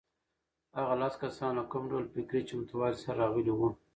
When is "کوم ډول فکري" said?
1.71-2.41